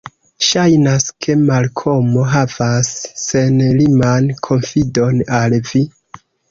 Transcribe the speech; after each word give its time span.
Ŝajnas, 0.45 1.05
ke 1.25 1.35
Malkomo 1.41 2.25
havas 2.37 2.91
senliman 3.27 4.35
konfidon 4.49 5.27
al 5.43 5.63
vi. 5.73 5.89